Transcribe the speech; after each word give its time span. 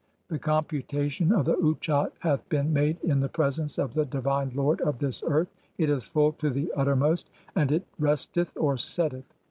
(8) 0.25 0.29
The 0.29 0.39
computation 0.39 1.31
of 1.31 1.45
the 1.45 1.53
Utchat 1.57 2.11
hath 2.21 2.49
been 2.49 2.73
made 2.73 2.99
in 3.03 3.19
the 3.19 3.29
"presence 3.29 3.77
of 3.77 3.93
the 3.93 4.03
divine 4.03 4.51
lord 4.55 4.81
of 4.81 4.97
this 4.97 5.23
earth; 5.27 5.53
it 5.77 5.91
is 5.91 6.05
full 6.05 6.31
to 6.39 6.49
the 6.49 6.73
utter 6.75 6.95
"most, 6.95 7.29
and 7.55 7.71
it 7.71 7.85
resteth 7.99 8.51
(or 8.57 8.77
setteth). 8.77 9.31